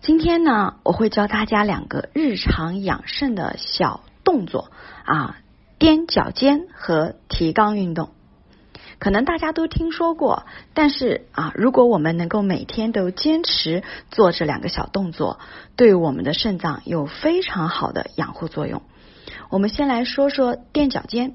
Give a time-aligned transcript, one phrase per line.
[0.00, 4.70] 今天呢，我会教大家两个日常养肾的小动作
[5.04, 5.36] 啊，
[5.78, 8.08] 踮脚尖和提肛运动。
[8.98, 15.38] 可能大家都听说过，但是啊，如果我们能够每天都坚持做这两个小动作，
[15.76, 18.80] 对我们的肾脏有非常好的养护作用。
[19.50, 21.34] 我们先来说说踮脚尖。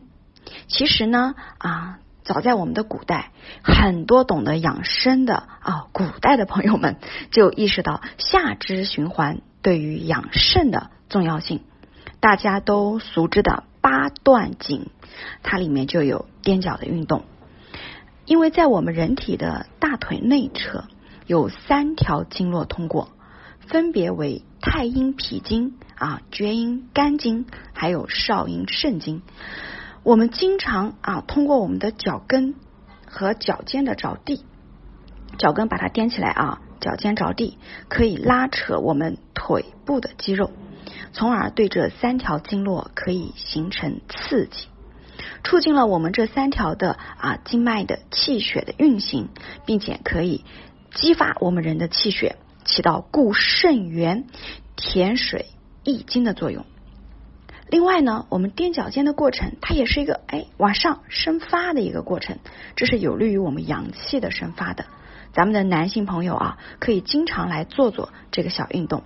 [0.68, 2.00] 其实呢啊。
[2.26, 3.32] 早在我们的古代，
[3.64, 6.98] 很多懂得养生的啊，古代的朋友们
[7.30, 11.62] 就意识到下肢循环对于养肾的重要性。
[12.20, 14.90] 大家都熟知的八段锦，
[15.44, 17.24] 它里面就有踮脚的运动。
[18.26, 20.86] 因为在我们人体的大腿内侧
[21.28, 23.10] 有三条经络通过，
[23.68, 29.22] 分别为太阴脾经啊、厥阴肝经，还有少阴肾经。
[30.06, 32.54] 我们经常啊，通过我们的脚跟
[33.08, 34.46] 和脚尖的着地，
[35.40, 37.58] 脚跟把它踮起来啊，脚尖着地，
[37.90, 40.52] 可以拉扯我们腿部的肌肉，
[41.12, 44.68] 从而对这三条经络可以形成刺激，
[45.44, 49.30] 促进了我们这三条的啊经脉的气血的运行，
[49.66, 50.46] 并且可以
[50.94, 54.26] 激发我们人的气血，起到固肾元、
[54.76, 55.48] 填水
[55.84, 56.64] 益精的作用。
[57.68, 62.38] 另外呢，我们踮脚尖的过程，它也是一个哎往上生发的一个过程，
[62.76, 64.86] 这是有利于我们阳气的生发的。
[65.34, 69.04] 咱们的男性朋友啊，可以经常来做做这个小运动。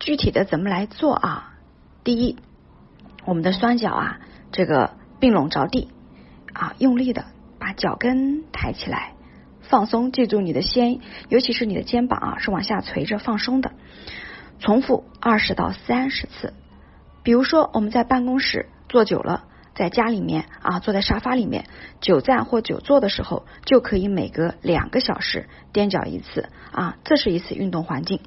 [0.00, 1.54] 具体的怎么来做啊？
[2.04, 2.36] 第一，
[3.24, 4.20] 我们的双脚啊，
[4.52, 4.90] 这个
[5.20, 5.88] 并拢着地
[6.52, 7.24] 啊，用力的
[7.58, 9.14] 把脚跟抬起来，
[9.62, 10.12] 放松。
[10.12, 13.70] 记住你的肩，尤其是你的肩膀啊，是往下垂着放松的。
[14.58, 16.52] 重复二十到三十次。
[17.26, 21.64] 比如说，我们在办公室坐久了，在家里面啊，坐在沙发里面
[22.00, 28.20] 久站或久坐的时候，就可以每隔两个小时踮脚一次啊，这是一次运动环境。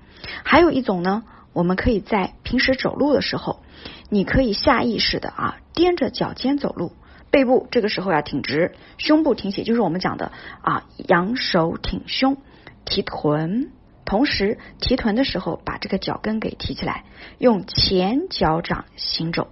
[0.43, 3.61] 还有一种呢，我们可以在平时走路的时候，
[4.09, 6.91] 你可以下意识的啊，踮着脚尖走路，
[7.31, 12.35] 背部这个时候要挺直，胸部挺起，就是我们讲的啊，仰首挺胸，
[12.83, 13.71] 提臀。
[14.09, 17.03] 同时提臀的时候，把这个脚跟给提起来，
[17.37, 19.49] 用前脚掌行走。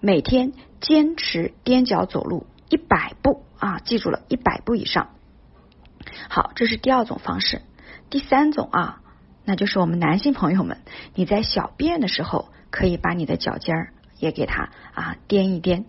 [0.00, 5.10] 每天坚持踮脚走路一百步啊，记住了一百步以上。
[6.30, 7.60] 好，这是第二种方式。
[8.08, 9.02] 第三种啊，
[9.44, 10.78] 那就是我们男性朋友们，
[11.14, 15.84] 你在小便的时候，可以把你的脚尖儿也给它啊踮一踮。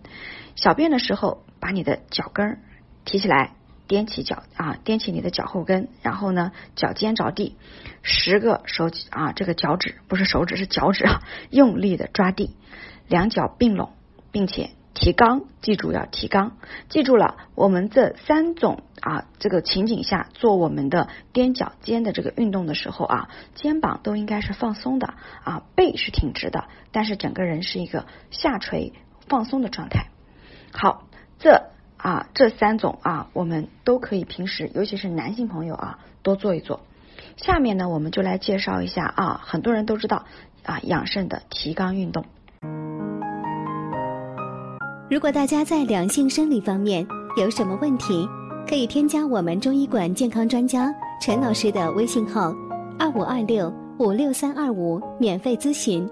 [0.54, 2.58] 小便的时候，把你的脚跟儿
[3.06, 3.54] 提起来。
[3.86, 7.56] 踮起脚啊，踮起你的脚后跟，然后呢，脚尖着地，
[8.02, 12.56] 十个手啊，这个脚趾不是手指是脚趾啊， 用力的抓地，
[13.08, 13.92] 两脚并拢，
[14.32, 16.52] 并且提肛，记住要提肛，
[16.88, 25.12] 记住了，我们这三种啊，这个情景下做我们的踮脚尖的这个运动的时候啊，肩膀都应该是放松的
[25.42, 28.94] 啊，背是挺直的，但是整个人是一个下垂
[29.28, 30.06] 放松的状态。
[30.72, 31.06] 好，
[31.38, 31.73] 这。
[32.04, 36.80] 啊，这三种啊，我们都可以平时，尤其是男性朋友啊，多做一做。
[37.38, 40.26] 下面呢，我们就来介绍一下啊，很多人都知道
[40.64, 42.26] 啊，养肾的提肛运动。
[45.08, 47.06] 如果大家在两性生理方面
[47.38, 48.28] 有什么问题，
[48.68, 52.54] 可以添加我们中医馆健康专家陈老师的微信号：
[52.98, 56.06] 二五二六五六三二五，免费咨询。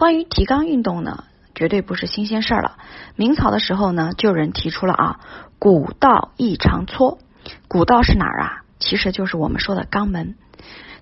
[0.00, 1.24] 关于提肛运动呢，
[1.54, 2.78] 绝对不是新鲜事儿了。
[3.16, 5.20] 明朝的时候呢，就有人提出了啊，
[5.58, 7.18] 古道异常搓。
[7.68, 8.62] 古道是哪儿啊？
[8.78, 10.36] 其实就是我们说的肛门。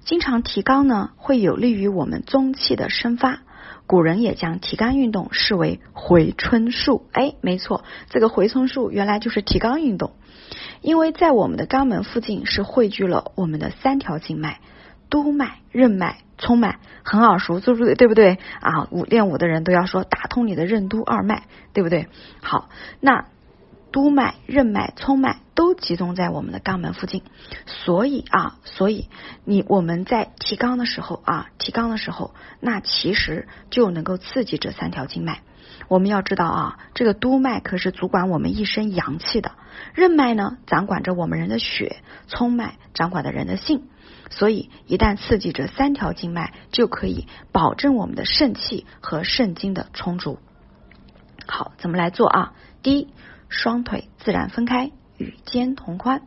[0.00, 3.38] 经常提肛呢，会有利于我们中气的生发。
[3.86, 7.06] 古人也将提肛运动视为回春术。
[7.12, 10.14] 哎，没错，这个回春术原来就是提肛运动。
[10.80, 14.58] 因为在我们的肛门附近是汇聚了我们的三条经脉：
[15.10, 16.18] 督脉、任脉。
[16.40, 17.96] 冲脉很耳熟，对不对？
[17.96, 18.86] 对不对啊？
[19.08, 21.42] 练武的人都要说打通你的任督二脉，
[21.72, 22.06] 对不对？
[22.40, 22.68] 好，
[23.00, 23.26] 那
[23.90, 27.24] 督脉、任脉、冲脉都集中在我们的肛门附近，
[27.66, 29.08] 所以啊，所以
[29.44, 35.40] 你我们在提肛的时候啊，提肛的时候，那其实就能够刺激这三条经脉。
[35.88, 39.50] 我们要知道啊，这个督脉可是主管我们一身阳气的，
[39.94, 43.88] 任脉呢掌管着我们人的血，冲脉掌管着人的性。
[44.30, 50.38] 所以，一旦刺激这三条经脉，就可以保证我们的肾气和肾精的充足。
[51.46, 52.52] 好，怎么来做啊？
[52.82, 53.08] 第一，
[53.48, 56.20] 双腿自然分开，与肩同宽，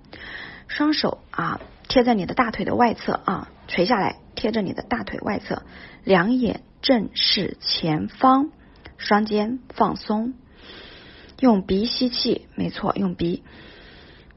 [0.68, 5.62] 双手啊贴在你的大腿的外侧啊，垂下来贴着你的大腿外侧，
[6.04, 8.50] 两眼正视前方，
[8.98, 10.34] 双肩放松，
[11.42, 13.44] 用鼻吸气，没错，用鼻。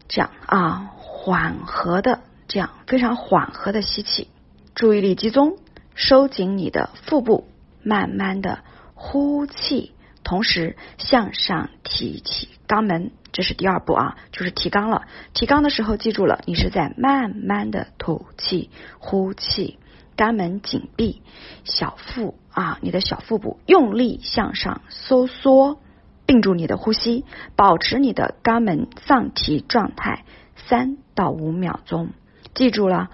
[0.08, 4.28] 这样啊，缓和的这样非常缓和的吸气，
[4.74, 5.58] 注意力集中，
[5.94, 7.46] 收紧你的腹部，
[7.82, 8.60] 慢慢的
[8.94, 9.92] 呼气，
[10.22, 15.02] 同时向上提起肛门，这是第二步啊，就是提肛了。
[15.34, 19.78] 提肛的时候，记住了，你是在慢慢的吐气、呼气，
[20.16, 21.20] 肛门紧闭，
[21.64, 25.78] 小腹啊，你的小腹部用力向上收缩。
[26.26, 27.24] 并住你的呼吸，
[27.56, 30.24] 保持你的肛门上提状态
[30.56, 32.10] 三到五秒钟。
[32.54, 33.10] 记住了，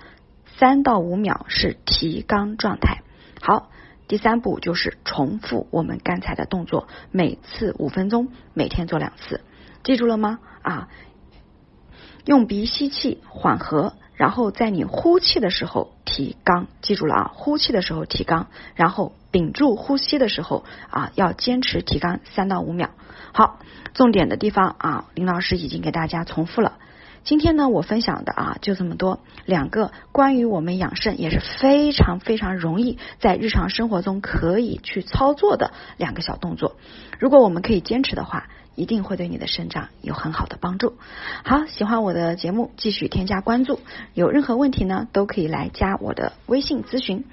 [0.59, 3.03] 三到五秒是提肛状态。
[3.41, 3.71] 好，
[4.07, 9.41] 第三步就是重复我们刚才的动作，每次五分钟，每天做两次。
[9.83, 10.41] 记住了吗？
[10.63, 10.89] 啊，
[12.27, 13.95] 用鼻吸气，缓和。
[14.21, 17.31] 然后在你呼气的时候提肛，记住了啊！
[17.35, 22.91] 呼气的时候提肛，然后屏住呼吸的时候啊，要坚持提肛三到五秒。
[23.33, 23.61] 好，
[23.95, 26.75] 重点的地方啊，林老师已经给大家重复了。
[27.25, 36.77] 今天呢，我分享的啊就这么多，两个关于我们养肾也是非常非常容易在日常生活中可以去操作的两个小动作。
[37.19, 38.49] 如果我们可以坚持的话。
[38.81, 40.95] 一定会对你的生长有很好的帮助。
[41.45, 43.79] 好，喜欢我的节目，继续添加关注。
[44.15, 47.27] 有任何问题呢，都可以来加我的微信咨询。